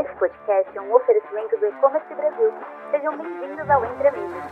[0.00, 2.50] Esse podcast é um oferecimento do E-Commerce Brasil.
[2.90, 4.42] Sejam bem-vindos ao Entre Amigos.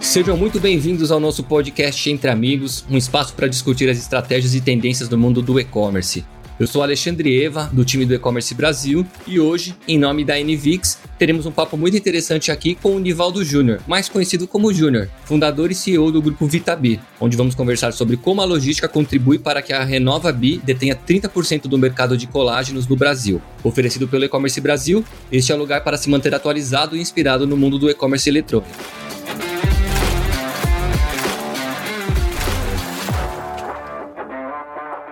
[0.00, 4.60] Sejam muito bem-vindos ao nosso podcast Entre Amigos, um espaço para discutir as estratégias e
[4.60, 6.24] tendências do mundo do e-commerce.
[6.58, 11.00] Eu sou Alexandre Eva, do time do E-Commerce Brasil, e hoje, em nome da NVix,
[11.18, 15.72] teremos um papo muito interessante aqui com o Nivaldo Júnior, mais conhecido como Júnior, fundador
[15.72, 19.72] e CEO do grupo VitaBi, onde vamos conversar sobre como a logística contribui para que
[19.72, 23.42] a Renova Bi detenha 30% do mercado de colágenos no Brasil.
[23.64, 27.56] Oferecido pelo E-Commerce Brasil, este é o lugar para se manter atualizado e inspirado no
[27.56, 28.70] mundo do e-commerce eletrônico.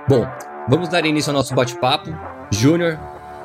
[0.09, 0.27] Bom,
[0.69, 2.11] Vamos dar início ao nosso bate-papo.
[2.53, 2.97] Júnior,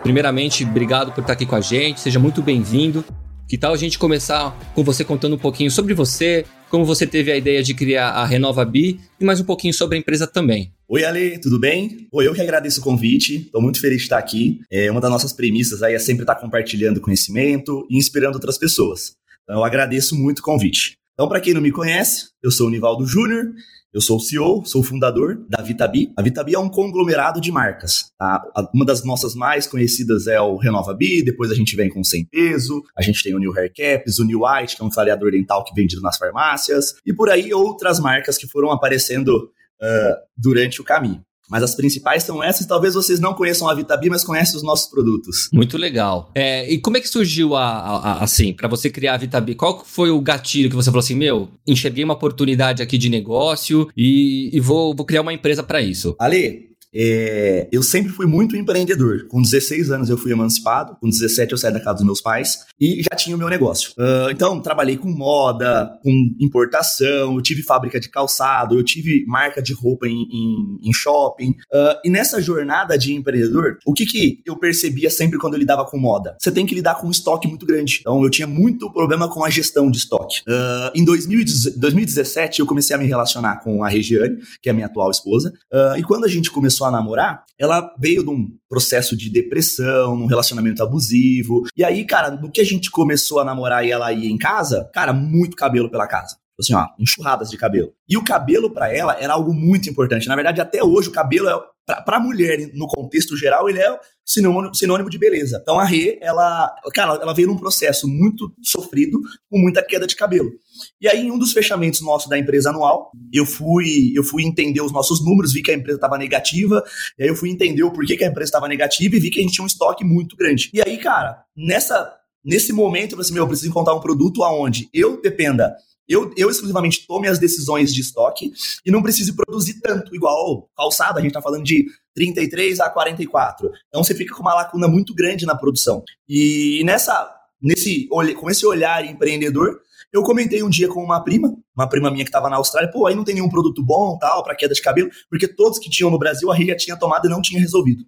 [0.03, 3.03] primeiramente, obrigado por estar aqui com a gente, seja muito bem-vindo.
[3.47, 7.31] Que tal a gente começar com você contando um pouquinho sobre você, como você teve
[7.31, 10.71] a ideia de criar a Renova Bi e mais um pouquinho sobre a empresa também.
[10.87, 12.07] Oi, Ale, tudo bem?
[12.11, 14.61] Oi, eu que agradeço o convite, estou muito feliz de estar aqui.
[14.69, 19.15] É, uma das nossas premissas aí é sempre estar compartilhando conhecimento e inspirando outras pessoas.
[19.43, 20.97] Então, eu agradeço muito o convite.
[21.13, 23.45] Então, para quem não me conhece, eu sou o Nivaldo Júnior,
[23.93, 26.11] eu sou o CEO, sou o fundador da Vitabi.
[26.17, 28.11] A Vitabi é um conglomerado de marcas.
[28.17, 28.41] Tá?
[28.73, 32.05] Uma das nossas mais conhecidas é o Renova Bi, depois a gente vem com o
[32.05, 34.89] Sem Peso, a gente tem o New Hair Caps, o New White, que é um
[34.89, 39.51] clareador dental que é vendido nas farmácias, e por aí outras marcas que foram aparecendo
[39.81, 41.23] uh, durante o caminho.
[41.49, 42.65] Mas as principais são essas.
[42.65, 45.49] Talvez vocês não conheçam a Vitabi, mas conhecem os nossos produtos.
[45.53, 46.31] Muito legal.
[46.35, 49.55] É, e como é que surgiu a, a, a assim, para você criar a Vitabi?
[49.55, 53.87] Qual foi o gatilho que você falou assim, meu, enxerguei uma oportunidade aqui de negócio
[53.95, 56.15] e, e vou, vou criar uma empresa para isso?
[56.19, 56.67] Ali,
[56.99, 59.27] é, eu sempre fui muito empreendedor.
[59.27, 62.65] Com 16 anos eu fui emancipado, com 17 eu saí da casa dos meus pais
[62.81, 63.91] e já tinha o meu negócio.
[63.91, 69.61] Uh, então, trabalhei com moda, com importação, eu tive fábrica de calçado, eu tive marca
[69.61, 71.51] de roupa em, em, em shopping.
[71.51, 75.85] Uh, e nessa jornada de empreendedor, o que, que eu percebia sempre quando eu lidava
[75.85, 76.35] com moda?
[76.39, 77.99] Você tem que lidar com um estoque muito grande.
[78.01, 80.41] Então, eu tinha muito problema com a gestão de estoque.
[80.47, 84.87] Uh, em 2017, eu comecei a me relacionar com a Regiane, que é a minha
[84.87, 85.53] atual esposa,
[85.97, 90.25] e quando a gente começou a namorar, ela veio de um processo de depressão, num
[90.25, 91.63] relacionamento abusivo.
[91.75, 94.89] E aí, cara, no que a gente começou a namorar e ela ia em casa,
[94.93, 97.93] cara, muito cabelo pela casa assim, ó, enxurradas de cabelo.
[98.09, 100.27] E o cabelo para ela era algo muito importante.
[100.27, 101.55] Na verdade, até hoje o cabelo é
[101.87, 105.59] para a mulher, no contexto geral, ele é sinônimo, sinônimo de beleza.
[105.61, 109.17] Então a Rê, ela, cara, ela veio num processo muito sofrido,
[109.49, 110.51] com muita queda de cabelo.
[110.99, 114.81] E aí, em um dos fechamentos nossos da empresa anual, eu fui, eu fui entender
[114.81, 116.83] os nossos números, vi que a empresa estava negativa,
[117.17, 119.39] e aí eu fui entender o porquê que a empresa estava negativa e vi que
[119.39, 120.69] a gente tinha um estoque muito grande.
[120.73, 124.41] E aí, cara, nessa nesse momento, eu falei assim, meu, eu preciso encontrar um produto
[124.43, 125.75] aonde eu dependa
[126.07, 128.51] eu, eu exclusivamente tome as decisões de estoque
[128.85, 131.85] e não precise produzir tanto, igual calçada, a gente está falando de
[132.15, 133.69] 33 a 44.
[133.87, 136.03] Então você fica com uma lacuna muito grande na produção.
[136.27, 137.29] E nessa,
[137.61, 139.79] nesse, com esse olhar empreendedor,
[140.11, 143.05] eu comentei um dia com uma prima, uma prima minha que estava na Austrália, pô,
[143.05, 146.09] aí não tem nenhum produto bom, tal, para queda de cabelo, porque todos que tinham
[146.09, 148.03] no Brasil a Ria tinha tomado e não tinha resolvido.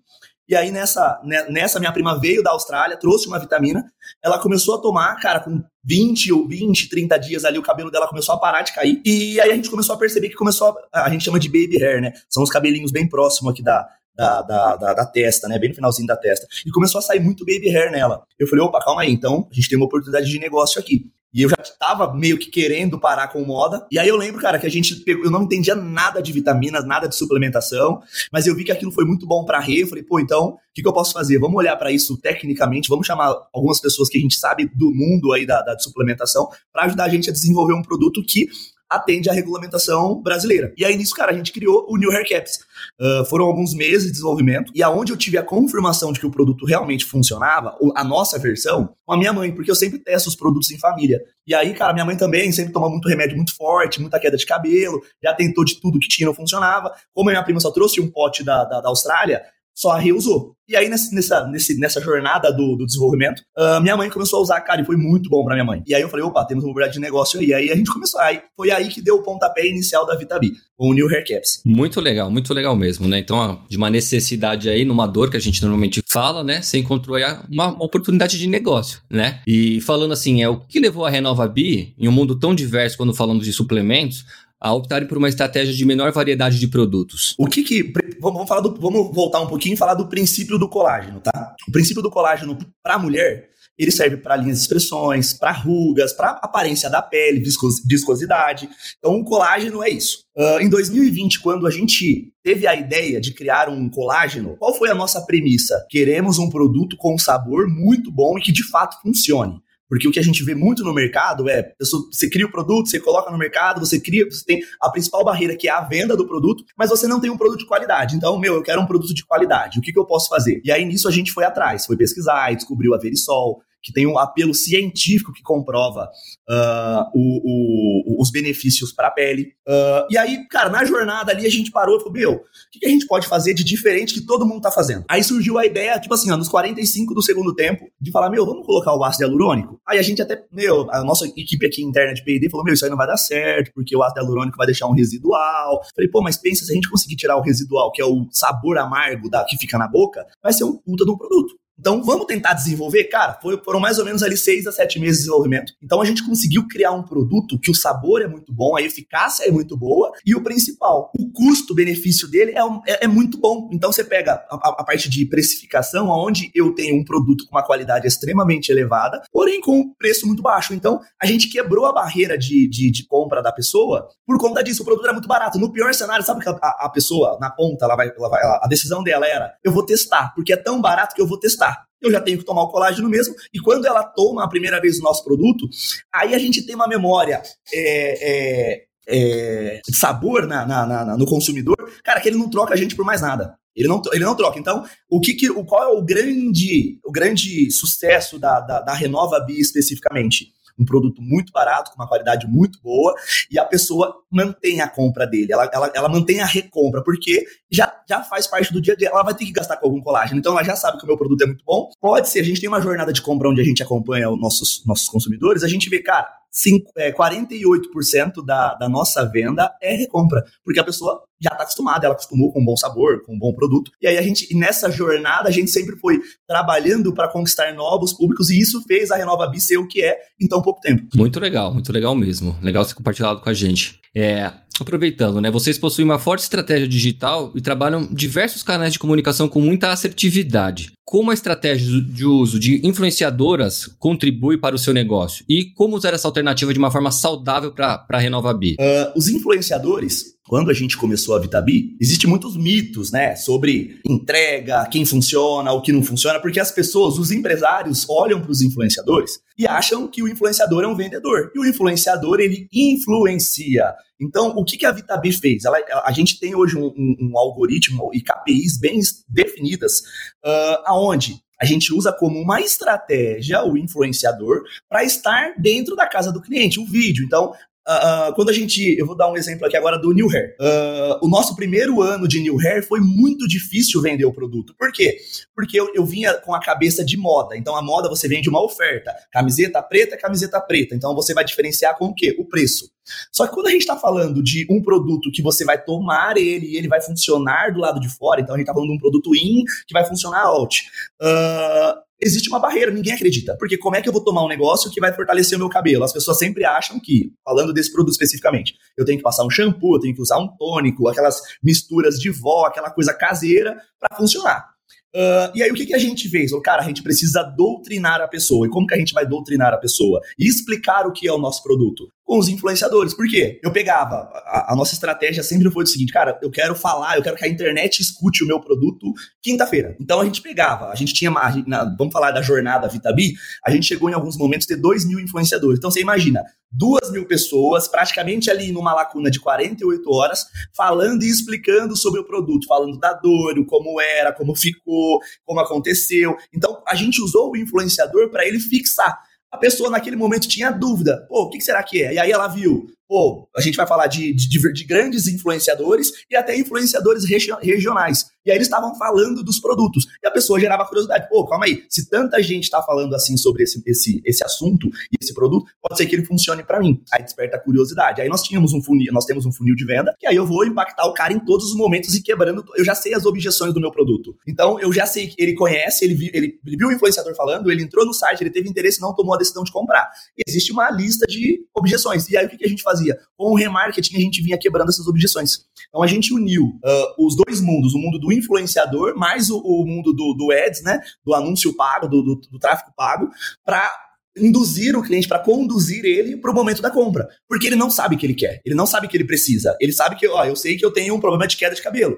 [0.49, 3.85] E aí nessa, né, nessa minha prima veio da Austrália, trouxe uma vitamina,
[4.23, 8.07] ela começou a tomar, cara, com 20 ou 20, 30 dias ali, o cabelo dela
[8.07, 8.99] começou a parar de cair.
[9.05, 11.81] E aí a gente começou a perceber que começou a, a gente chama de baby
[11.81, 12.13] hair, né?
[12.27, 13.88] São os cabelinhos bem próximos aqui da,
[14.19, 15.57] da, da, da, da, testa, né?
[15.57, 16.46] Bem no finalzinho da testa.
[16.66, 18.24] E começou a sair muito baby hair nela.
[18.38, 21.09] Eu falei, opa, calma aí, então a gente tem uma oportunidade de negócio aqui.
[21.34, 23.85] E eu já tava meio que querendo parar com moda.
[23.90, 26.85] E aí eu lembro, cara, que a gente pegou, eu não entendia nada de vitaminas,
[26.85, 28.02] nada de suplementação,
[28.34, 29.84] mas eu vi que aquilo foi muito bom para Rê.
[29.84, 31.40] Eu falei, pô, então, o que, que eu posso fazer?
[31.40, 35.31] Vamos olhar para isso tecnicamente, vamos chamar algumas pessoas que a gente sabe do mundo
[35.31, 38.47] aí da, da suplementação para ajudar a gente a desenvolver um produto que
[38.89, 40.73] atende à regulamentação brasileira.
[40.77, 42.59] E aí nisso, cara, a gente criou o New Hair Caps.
[43.00, 46.31] Uh, foram alguns meses de desenvolvimento e aonde eu tive a confirmação de que o
[46.31, 50.35] produto realmente funcionava, a nossa versão, com a minha mãe, porque eu sempre testo os
[50.35, 51.22] produtos em família.
[51.45, 54.45] E aí, cara, minha mãe também sempre toma muito remédio muito forte, muita queda de
[54.45, 56.94] cabelo, já tentou de tudo que tinha não funcionava.
[57.13, 59.44] Como a minha prima só trouxe um pote da, da, da Austrália,
[59.79, 60.55] só reusou.
[60.67, 64.61] E aí, nessa, nesse, nessa jornada do, do desenvolvimento, uh, minha mãe começou a usar,
[64.61, 65.81] cara, e foi muito bom pra minha mãe.
[65.87, 67.47] E aí eu falei, opa, temos uma oportunidade de negócio aí.
[67.47, 68.19] E aí a gente começou.
[68.19, 71.61] Aí foi aí que deu o pontapé inicial da Vitabi, com o New Hair Caps.
[71.65, 73.19] Muito legal, muito legal mesmo, né?
[73.19, 76.61] Então, de uma necessidade aí, numa dor que a gente normalmente fala, né?
[76.61, 79.39] Você encontrou aí uma oportunidade de negócio, né?
[79.47, 82.97] E falando assim, é o que levou a Renova Bi, em um mundo tão diverso
[82.97, 84.25] quando falamos de suplementos,
[84.59, 87.35] a optarem por uma estratégia de menor variedade de produtos?
[87.38, 87.94] O que que.
[88.19, 91.56] Vamos, falar do, vamos voltar um pouquinho e falar do princípio do colágeno, tá?
[91.67, 96.11] O princípio do colágeno para a mulher ele serve para linhas de expressões, para rugas,
[96.11, 97.41] para aparência da pele,
[97.88, 98.69] viscosidade.
[98.97, 100.25] Então, o colágeno é isso.
[100.35, 104.89] Uh, em 2020, quando a gente teve a ideia de criar um colágeno, qual foi
[104.89, 105.85] a nossa premissa?
[105.89, 109.62] Queremos um produto com sabor muito bom e que de fato funcione.
[109.89, 113.00] Porque o que a gente vê muito no mercado é, você cria o produto, você
[113.00, 116.27] coloca no mercado, você cria, você tem a principal barreira que é a venda do
[116.27, 118.15] produto, mas você não tem um produto de qualidade.
[118.15, 119.80] Então, meu, eu quero um produto de qualidade.
[119.80, 120.62] O que, que eu posso fazer?
[120.63, 124.17] E aí nisso a gente foi atrás, foi pesquisar descobriu a Verisol, que tem um
[124.17, 126.09] apelo científico que comprova
[126.49, 129.53] uh, o, o, os benefícios para a pele.
[129.67, 132.41] Uh, e aí, cara, na jornada ali a gente parou e falou: meu, o
[132.71, 135.05] que, que, a gente pode fazer de diferente que todo mundo tá fazendo?
[135.09, 138.45] Aí surgiu a ideia, tipo assim, ó, nos 45 do segundo tempo, de falar: meu,
[138.45, 139.79] vamos colocar o ácido hialurônico?
[139.87, 142.83] Aí a gente até, meu, a nossa equipe aqui interna de PD falou: meu, isso
[142.83, 145.81] aí não vai dar certo, porque o ácido hialurônico vai deixar um residual.
[145.95, 148.77] Falei, pô, mas pensa, se a gente conseguir tirar o residual, que é o sabor
[148.77, 151.58] amargo da, que fica na boca, vai ser um puta de um produto.
[151.79, 153.05] Então, vamos tentar desenvolver?
[153.05, 155.73] Cara, foram mais ou menos ali seis a sete meses de desenvolvimento.
[155.81, 159.47] Então, a gente conseguiu criar um produto que o sabor é muito bom, a eficácia
[159.47, 163.69] é muito boa e o principal, o custo-benefício dele é, é, é, muito bom.
[163.71, 167.65] Então, você pega a, a, parte de precificação, onde eu tenho um produto com uma
[167.65, 170.73] qualidade extremamente elevada, porém com um preço muito baixo.
[170.73, 174.81] Então, a gente quebrou a barreira de, de, de compra da pessoa por conta disso.
[174.81, 175.57] O produto era muito barato.
[175.57, 178.67] No pior cenário, sabe que a, a pessoa, na ponta, ela vai, ela vai, a
[178.67, 181.69] decisão dela era: eu vou testar, porque é tão barato que eu vou testar
[182.01, 183.36] eu já tenho que tomar o colágeno mesmo.
[183.54, 185.68] E quando ela toma a primeira vez o nosso produto,
[186.13, 187.42] aí a gente tem uma memória
[187.74, 192.74] é, é, é, de sabor na, na, na, no consumidor, cara, que ele não troca
[192.74, 193.57] a gente por mais nada.
[193.75, 194.60] Ele não, ele não troca.
[194.60, 198.94] Então, o que, que o, qual é o grande, o grande sucesso da, da, da
[198.94, 200.54] Renova Bi especificamente?
[200.79, 203.13] Um produto muito barato, com uma qualidade muito boa,
[203.51, 207.91] e a pessoa mantém a compra dele, ela, ela, ela mantém a recompra, porque já,
[208.07, 210.39] já faz parte do dia a dia, ela vai ter que gastar com algum colágeno,
[210.39, 211.89] então ela já sabe que o meu produto é muito bom.
[211.99, 214.83] Pode ser, a gente tem uma jornada de compra onde a gente acompanha os nossos,
[214.85, 220.44] nossos consumidores, a gente vê, cara, 5, é, 48% da, da nossa venda é recompra,
[220.63, 223.54] porque a pessoa já está acostumada, ela acostumou com um bom sabor, com um bom
[223.54, 223.92] produto.
[224.01, 228.50] E aí a gente, nessa jornada, a gente sempre foi trabalhando para conquistar novos públicos
[228.50, 231.07] e isso fez a Renova Bi ser o que é em tão pouco tempo.
[231.16, 232.57] Muito legal, muito legal mesmo.
[232.62, 234.00] Legal ser compartilhado com a gente.
[234.16, 234.51] É,
[234.81, 235.51] aproveitando, né?
[235.51, 240.92] Vocês possuem uma forte estratégia digital e trabalham diversos canais de comunicação com muita assertividade.
[241.09, 245.44] Como a estratégia de uso de influenciadoras contribui para o seu negócio?
[245.50, 248.75] E como usar essa alternativa de uma forma saudável para a Renova B?
[248.79, 254.85] Uh, os influenciadores, quando a gente começou a Vitabi, existem muitos mitos, né, sobre entrega,
[254.85, 259.39] quem funciona, o que não funciona, porque as pessoas, os empresários, olham para os influenciadores
[259.57, 261.51] e acham que o influenciador é um vendedor.
[261.55, 263.95] E o influenciador, ele influencia.
[264.21, 265.63] Então, o que, que a Vitabi fez?
[265.63, 270.00] Ela, a gente tem hoje um, um, um algoritmo e KPIs bem definidas,
[270.45, 276.31] uh, aonde a gente usa como uma estratégia o influenciador para estar dentro da casa
[276.31, 277.25] do cliente, o vídeo.
[277.25, 277.54] Então,
[277.87, 278.95] Uh, quando a gente.
[278.97, 280.55] Eu vou dar um exemplo aqui agora do New Hair.
[280.59, 284.75] Uh, o nosso primeiro ano de New Hair foi muito difícil vender o produto.
[284.77, 285.17] Por quê?
[285.55, 287.57] Porque eu, eu, vinha com a cabeça de moda.
[287.57, 289.13] Então a moda você vende uma oferta.
[289.31, 290.95] Camiseta preta, camiseta preta.
[290.95, 292.35] Então você vai diferenciar com o quê?
[292.37, 292.91] O preço.
[293.31, 296.67] Só que quando a gente está falando de um produto que você vai tomar ele
[296.67, 298.99] e ele vai funcionar do lado de fora, então a gente está falando de um
[298.99, 300.83] produto in que vai funcionar out.
[301.19, 303.56] Uh, existe uma barreira, ninguém acredita.
[303.57, 306.04] Porque como é que eu vou tomar um negócio que vai fortalecer o meu cabelo?
[306.04, 309.96] As pessoas sempre acham que, falando desse produto especificamente, eu tenho que passar um shampoo,
[309.96, 314.79] eu tenho que usar um tônico, aquelas misturas de vó, aquela coisa caseira para funcionar.
[315.15, 316.51] Uh, e aí o que, que a gente fez?
[316.62, 318.67] Cara, a gente precisa doutrinar a pessoa.
[318.67, 320.22] E como que a gente vai doutrinar a pessoa?
[320.38, 323.15] E explicar o que é o nosso produto com os influenciadores.
[323.15, 323.59] Por quê?
[323.63, 327.24] Eu pegava, a, a, nossa estratégia sempre foi o seguinte, cara, eu quero falar, eu
[327.24, 329.98] quero que a internet escute o meu produto quinta-feira.
[330.00, 333.33] Então a gente pegava, a gente tinha, a gente, na, vamos falar da jornada Vitabi,
[333.65, 335.79] a gente chegou em alguns momentos ter 2 mil influenciadores.
[335.79, 340.45] Então você imagina, duas mil pessoas, praticamente ali numa lacuna de 48 horas,
[340.77, 346.38] falando e explicando sobre o produto, falando da dor, como era, como ficou, como aconteceu.
[346.53, 349.17] Então a gente usou o influenciador para ele fixar
[349.51, 352.13] a pessoa naquele momento tinha dúvida, pô, o que será que é?
[352.13, 356.36] E aí ela viu, pô, a gente vai falar de, de, de grandes influenciadores e
[356.36, 358.28] até influenciadores regi regionais.
[358.46, 360.06] E aí eles estavam falando dos produtos.
[360.24, 361.28] E a pessoa gerava curiosidade.
[361.28, 365.18] Pô, calma aí, se tanta gente está falando assim sobre esse, esse, esse assunto e
[365.22, 367.01] esse produto, pode ser que ele funcione para mim.
[367.12, 368.22] Aí desperta a curiosidade.
[368.22, 370.66] Aí nós tínhamos um funil, nós temos um funil de venda, que aí eu vou
[370.66, 372.63] impactar o cara em todos os momentos e quebrando.
[372.75, 374.36] Eu já sei as objeções do meu produto.
[374.48, 377.72] Então eu já sei que ele conhece, ele, viu, ele, ele viu o influenciador falando,
[377.72, 380.10] ele entrou no site, ele teve interesse, não tomou a decisão de comprar.
[380.38, 382.30] E existe uma lista de objeções.
[382.30, 382.99] E aí o que a gente fazia?
[383.00, 383.18] Fazia.
[383.38, 385.65] Com o remarketing, a gente vinha quebrando essas objeções.
[385.88, 389.86] Então a gente uniu uh, os dois mundos, o mundo do influenciador mais o, o
[389.86, 391.00] mundo do, do ads, né?
[391.25, 393.29] Do anúncio pago, do, do, do tráfego pago,
[393.65, 393.89] para
[394.38, 397.27] induzir o cliente, para conduzir ele para o momento da compra.
[397.48, 399.75] Porque ele não sabe o que ele quer, ele não sabe o que ele precisa.
[399.79, 402.18] Ele sabe que, ó, eu sei que eu tenho um problema de queda de cabelo.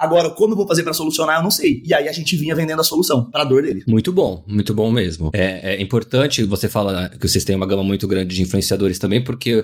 [0.00, 1.82] Agora, como eu vou fazer para solucionar, eu não sei.
[1.84, 3.84] E aí a gente vinha vendendo a solução para a dor dele.
[3.86, 5.30] Muito bom, muito bom mesmo.
[5.34, 9.22] É, é, importante você falar que vocês têm uma gama muito grande de influenciadores também,
[9.22, 9.62] porque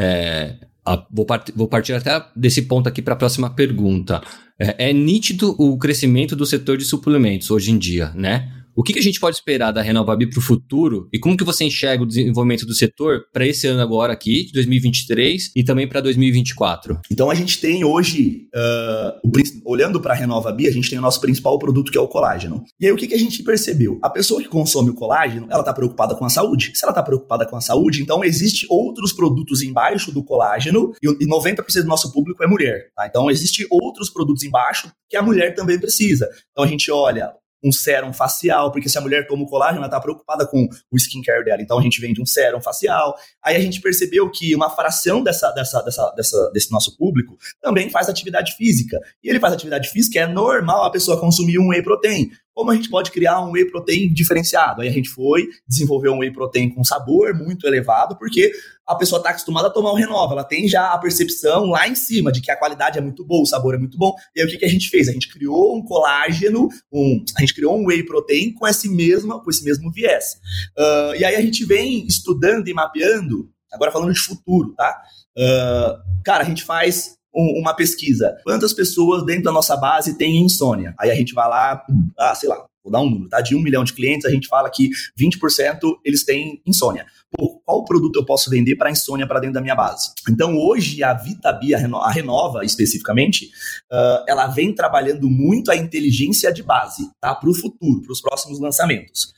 [0.00, 0.54] é,
[0.86, 4.22] a, vou, part, vou, partir até desse ponto aqui para a próxima pergunta.
[4.56, 8.57] É, é nítido o crescimento do setor de suplementos hoje em dia, né?
[8.78, 11.42] O que, que a gente pode esperar da Renovabi para o futuro e como que
[11.42, 15.88] você enxerga o desenvolvimento do setor para esse ano agora aqui, de 2023 e também
[15.88, 17.00] para 2024?
[17.10, 21.02] Então a gente tem hoje, uh, o, olhando para a Renovabi, a gente tem o
[21.02, 22.62] nosso principal produto que é o colágeno.
[22.78, 23.98] E aí o que, que a gente percebeu?
[24.00, 26.70] A pessoa que consome o colágeno, ela está preocupada com a saúde.
[26.72, 31.26] Se ela está preocupada com a saúde, então existe outros produtos embaixo do colágeno e
[31.26, 32.92] 90% do nosso público é mulher.
[32.94, 33.08] Tá?
[33.08, 36.28] Então existe outros produtos embaixo que a mulher também precisa.
[36.52, 37.32] Então a gente olha
[37.62, 40.96] um sérum facial, porque se a mulher toma o colágeno, ela está preocupada com o
[40.96, 41.60] skincare dela.
[41.60, 43.16] Então a gente vende um sérum facial.
[43.42, 47.90] Aí a gente percebeu que uma fração dessa, dessa, dessa, dessa, desse nosso público também
[47.90, 48.98] faz atividade física.
[49.22, 52.74] E ele faz atividade física, é normal a pessoa consumir um whey protein como a
[52.74, 54.82] gente pode criar um whey protein diferenciado?
[54.82, 58.50] Aí a gente foi, desenvolver um whey protein com sabor muito elevado, porque
[58.84, 61.94] a pessoa está acostumada a tomar o Renova, ela tem já a percepção lá em
[61.94, 64.12] cima de que a qualidade é muito boa, o sabor é muito bom.
[64.34, 65.08] E aí o que, que a gente fez?
[65.08, 69.40] A gente criou um colágeno, um, a gente criou um whey protein com esse mesmo,
[69.40, 70.40] com esse mesmo viés.
[70.76, 75.00] Uh, e aí a gente vem estudando e mapeando, agora falando de futuro, tá?
[75.38, 78.36] Uh, cara, a gente faz um, uma pesquisa.
[78.44, 80.94] Quantas pessoas dentro da nossa base têm insônia?
[80.98, 81.84] Aí a gente vai lá,
[82.18, 83.40] ah, sei lá, vou dar um número, tá?
[83.40, 87.84] De um milhão de clientes, a gente fala que 20% eles têm insônia pô, qual
[87.84, 90.10] produto eu posso vender para insônia para dentro da minha base?
[90.28, 93.46] Então, hoje, a Vitabi, a Renova, especificamente,
[93.92, 97.34] uh, ela vem trabalhando muito a inteligência de base, tá?
[97.34, 99.32] Para o futuro, para os próximos lançamentos.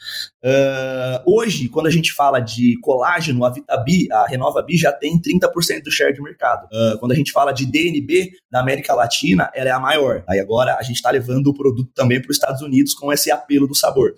[0.45, 5.21] Uh, hoje, quando a gente fala de colágeno, a Vitabi, a Renova Bi já tem
[5.21, 6.67] 30% do share de mercado.
[6.67, 10.25] Uh, quando a gente fala de DNB da América Latina, ela é a maior.
[10.29, 13.31] Aí agora a gente está levando o produto também para os Estados Unidos com esse
[13.31, 14.15] apelo do sabor.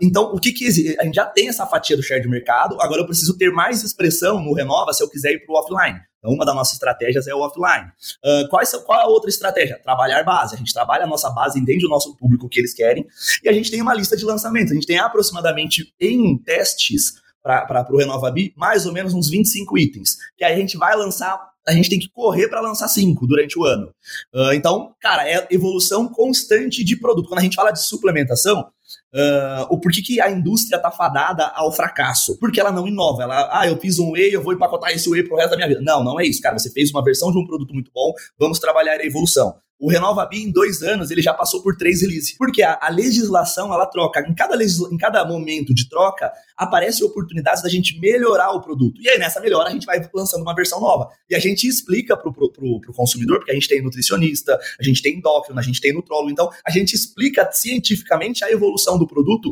[0.00, 0.66] então, o que que?
[0.98, 3.50] A gente já tem essa fatia do share de mercado, agora agora eu preciso ter
[3.50, 6.00] mais expressão no Renova se eu quiser ir para o offline.
[6.18, 7.90] Então, uma das nossas estratégias é o offline.
[8.24, 9.78] Uh, qual, é, qual é a outra estratégia?
[9.82, 10.54] Trabalhar base.
[10.54, 13.06] A gente trabalha a nossa base, entende o nosso público, o que eles querem,
[13.42, 14.72] e a gente tem uma lista de lançamentos.
[14.72, 19.76] A gente tem aproximadamente em testes para o Renova Bi, mais ou menos uns 25
[19.76, 20.16] itens.
[20.38, 23.58] Que aí a gente vai lançar a gente tem que correr para lançar cinco durante
[23.58, 23.86] o ano.
[24.34, 27.26] Uh, então, cara, é evolução constante de produto.
[27.26, 28.66] Quando a gente fala de suplementação,
[29.12, 32.38] Uh, o porquê que a indústria tá fadada ao fracasso?
[32.38, 33.22] Porque ela não inova.
[33.22, 35.68] Ela, ah, eu fiz um whey, eu vou empacotar esse whey pro resto da minha
[35.68, 35.80] vida.
[35.82, 36.58] Não, não é isso, cara.
[36.58, 39.54] Você fez uma versão de um produto muito bom, vamos trabalhar a evolução.
[39.78, 42.36] O RenovaBi, em dois anos, ele já passou por três releases.
[42.38, 44.20] Porque a, a legislação, ela troca.
[44.20, 49.00] Em cada, legisla, em cada momento de troca, aparecem oportunidades da gente melhorar o produto.
[49.02, 51.08] E aí, nessa melhora, a gente vai lançando uma versão nova.
[51.28, 54.82] E a gente explica pro, pro, pro, pro consumidor, porque a gente tem nutricionista, a
[54.82, 56.30] gente tem endócrino, a gente tem nutrólogo.
[56.30, 59.50] Então, a gente explica cientificamente a evolução do produto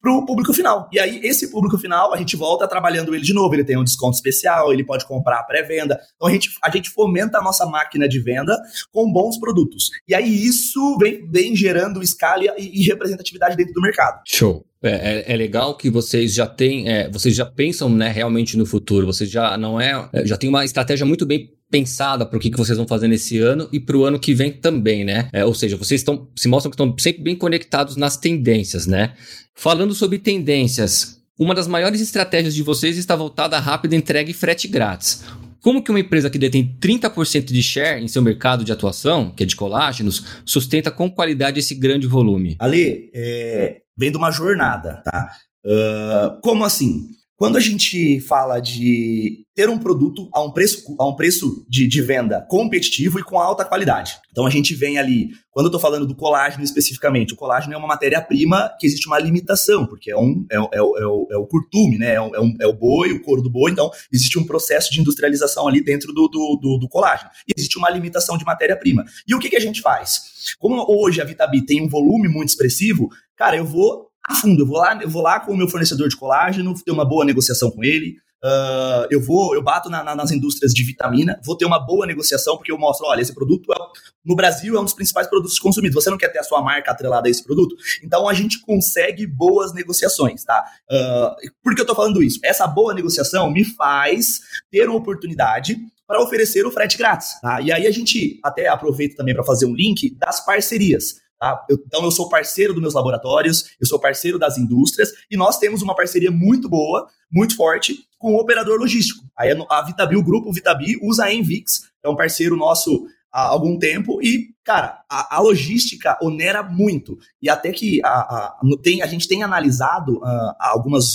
[0.00, 0.88] para o público final.
[0.92, 3.54] E aí, esse público final, a gente volta trabalhando ele de novo.
[3.54, 6.00] Ele tem um desconto especial, ele pode comprar pré-venda.
[6.16, 8.56] Então, a gente, a gente fomenta a nossa máquina de venda
[8.92, 9.90] com bons produtos.
[10.08, 14.22] E aí, isso vem, vem gerando escala e, e representatividade dentro do mercado.
[14.26, 14.64] Show.
[14.82, 18.64] É, é, é, legal que vocês já têm, é, vocês já pensam né, realmente no
[18.64, 19.06] futuro.
[19.06, 22.50] Vocês já não é, é já tem uma estratégia muito bem pensada para o que,
[22.50, 25.28] que vocês vão fazer nesse ano e para o ano que vem também, né?
[25.32, 29.12] É, ou seja, vocês estão se mostram que estão sempre bem conectados nas tendências, né?
[29.60, 34.32] Falando sobre tendências, uma das maiores estratégias de vocês está voltada à rápida entrega e
[34.32, 35.22] frete grátis.
[35.60, 39.42] Como que uma empresa que detém 30% de share em seu mercado de atuação, que
[39.42, 42.56] é de colágenos, sustenta com qualidade esse grande volume?
[42.58, 45.30] Ali, é, vem de uma jornada, tá?
[45.62, 47.10] Uh, como assim?
[47.40, 51.88] Quando a gente fala de ter um produto a um preço, a um preço de,
[51.88, 54.18] de venda competitivo e com alta qualidade.
[54.30, 57.78] Então a gente vem ali, quando eu estou falando do colágeno especificamente, o colágeno é
[57.78, 61.46] uma matéria-prima que existe uma limitação, porque é, um, é, é, é, o, é o
[61.46, 62.16] curtume, né?
[62.16, 65.66] É, um, é, o boi, o couro do boi, então existe um processo de industrialização
[65.66, 67.30] ali dentro do, do, do, do colágeno.
[67.56, 69.02] Existe uma limitação de matéria-prima.
[69.26, 70.54] E o que, que a gente faz?
[70.58, 74.62] Como hoje a Vitabi tem um volume muito expressivo, cara, eu vou a fundo.
[74.62, 77.24] Eu vou lá, eu vou lá com o meu fornecedor de colágeno, ter uma boa
[77.24, 81.54] negociação com ele, Uh, eu vou, eu bato na, na, nas indústrias de vitamina, vou
[81.54, 83.76] ter uma boa negociação, porque eu mostro, olha, esse produto é,
[84.24, 86.02] no Brasil é um dos principais produtos consumidos.
[86.02, 87.76] Você não quer ter a sua marca atrelada a esse produto?
[88.02, 90.64] Então a gente consegue boas negociações, tá?
[90.90, 92.40] Uh, por que eu tô falando isso?
[92.42, 97.38] Essa boa negociação me faz ter uma oportunidade para oferecer o frete grátis.
[97.40, 97.60] Tá?
[97.60, 101.20] E aí a gente até aproveita também para fazer um link das parcerias.
[101.40, 101.64] Tá?
[101.70, 105.58] Eu, então eu sou parceiro dos meus laboratórios, eu sou parceiro das indústrias e nós
[105.58, 109.24] temos uma parceria muito boa, muito forte com o operador logístico.
[109.34, 113.78] Aí a Vitabi, o grupo Vitabi usa a Envix, é um parceiro nosso há algum
[113.78, 117.18] tempo e, cara, a, a logística onera muito.
[117.40, 121.14] E até que a, a, tem, a gente tem analisado uh, algumas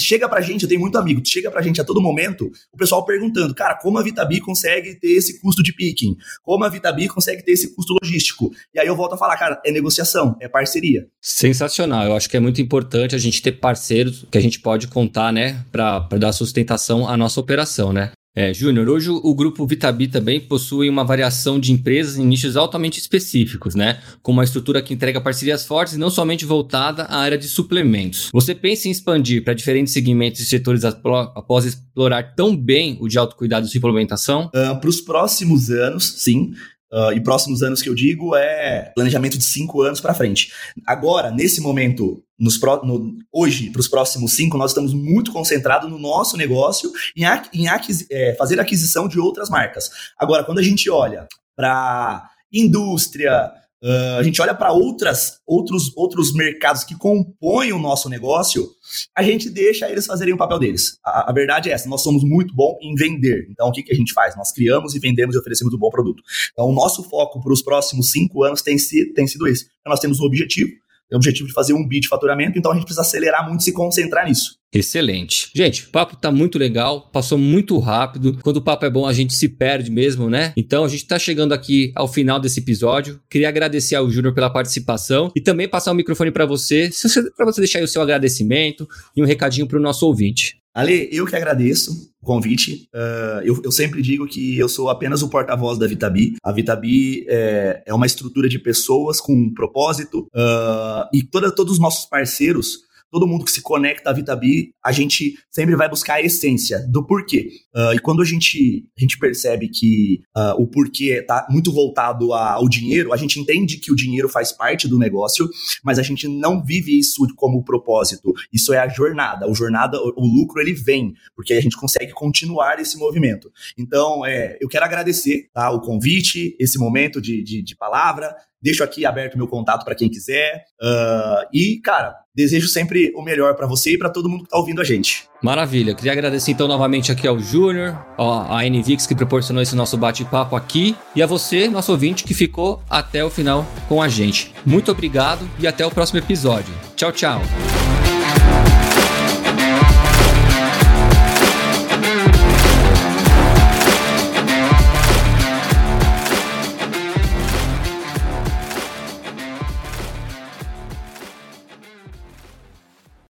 [0.00, 3.04] chega pra gente, eu tenho muito amigo, chega pra gente a todo momento o pessoal
[3.04, 6.16] perguntando, cara, como a Vitabi consegue ter esse custo de picking?
[6.42, 8.50] Como a Vitabi consegue ter esse custo logístico?
[8.74, 11.06] E aí eu volto a falar, cara, é negociação, é parceria.
[11.20, 14.88] Sensacional, eu acho que é muito importante a gente ter parceiros que a gente pode
[14.88, 18.12] contar, né, pra, pra dar sustentação à nossa operação, né?
[18.36, 22.98] É, Júnior, hoje o grupo Vitabi também possui uma variação de empresas em nichos altamente
[22.98, 24.00] específicos, né?
[24.22, 28.30] Com uma estrutura que entrega parcerias fortes e não somente voltada à área de suplementos.
[28.32, 33.16] Você pensa em expandir para diferentes segmentos e setores após explorar tão bem o de
[33.18, 34.46] autocuidado e suplementação?
[34.46, 36.54] Uh, ah, para os próximos anos, sim.
[36.94, 40.52] Uh, e próximos anos que eu digo é planejamento de cinco anos para frente.
[40.86, 45.90] Agora, nesse momento, nos pro, no, hoje, para os próximos cinco, nós estamos muito concentrados
[45.90, 47.66] no nosso negócio em, em
[48.12, 49.90] é, fazer aquisição de outras marcas.
[50.16, 53.52] Agora, quando a gente olha para indústria,
[53.84, 58.66] Uh, a gente olha para outras outros, outros mercados que compõem o nosso negócio,
[59.14, 60.98] a gente deixa eles fazerem o papel deles.
[61.04, 63.46] A, a verdade é essa, nós somos muito bom em vender.
[63.50, 64.34] Então, o que, que a gente faz?
[64.36, 66.22] Nós criamos e vendemos e oferecemos um bom produto.
[66.52, 69.66] Então, o nosso foco para os próximos cinco anos tem, si, tem sido esse.
[69.80, 70.70] Então, nós temos um objetivo,
[71.12, 73.64] o objetivo de fazer um bit de faturamento, então a gente precisa acelerar muito e
[73.64, 74.58] se concentrar nisso.
[74.74, 75.50] Excelente.
[75.54, 78.38] Gente, o papo tá muito legal, passou muito rápido.
[78.42, 80.52] Quando o papo é bom, a gente se perde mesmo, né?
[80.56, 83.20] Então a gente tá chegando aqui ao final desse episódio.
[83.30, 86.90] Queria agradecer ao Júnior pela participação e também passar o microfone para você,
[87.36, 90.58] para você deixar aí o seu agradecimento e um recadinho para o nosso ouvinte.
[90.74, 92.88] Ale, eu que agradeço o convite.
[92.92, 96.34] Uh, eu, eu, sempre digo que eu sou apenas o porta-voz da Vitabi.
[96.42, 101.74] A Vitabi é, é, uma estrutura de pessoas com um propósito uh, e toda, todos
[101.74, 102.80] os nossos parceiros
[103.14, 107.06] todo mundo que se conecta à Vitabi, a gente sempre vai buscar a essência do
[107.06, 107.48] porquê.
[107.72, 112.32] Uh, e quando a gente, a gente percebe que uh, o porquê está muito voltado
[112.32, 115.48] ao dinheiro, a gente entende que o dinheiro faz parte do negócio,
[115.84, 118.32] mas a gente não vive isso como propósito.
[118.52, 119.48] Isso é a jornada.
[119.48, 123.48] O jornada, o, lucro ele vem, porque a gente consegue continuar esse movimento.
[123.78, 128.34] Então, é, eu quero agradecer tá, o convite, esse momento de, de, de palavra.
[128.60, 130.64] Deixo aqui aberto meu contato para quem quiser.
[130.82, 134.58] Uh, e, cara, desejo sempre o melhor para você e para todo mundo que está
[134.58, 135.24] ouvindo a gente.
[135.42, 135.94] Maravilha.
[135.94, 140.96] Queria agradecer então novamente aqui ao Júnior, a NVix que proporcionou esse nosso bate-papo aqui
[141.14, 144.52] e a você, nosso ouvinte, que ficou até o final com a gente.
[144.64, 146.72] Muito obrigado e até o próximo episódio.
[146.96, 147.40] Tchau, tchau.